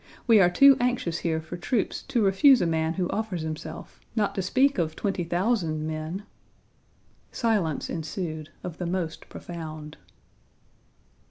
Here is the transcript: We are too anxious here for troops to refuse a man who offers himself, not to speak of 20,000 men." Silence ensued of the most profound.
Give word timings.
We 0.25 0.39
are 0.41 0.49
too 0.49 0.77
anxious 0.79 1.19
here 1.19 1.39
for 1.39 1.57
troops 1.57 2.01
to 2.07 2.23
refuse 2.23 2.59
a 2.59 2.65
man 2.65 2.95
who 2.95 3.07
offers 3.11 3.43
himself, 3.43 3.99
not 4.15 4.33
to 4.33 4.41
speak 4.41 4.79
of 4.79 4.95
20,000 4.95 5.85
men." 5.85 6.23
Silence 7.31 7.87
ensued 7.87 8.49
of 8.63 8.79
the 8.79 8.87
most 8.87 9.29
profound. 9.29 9.97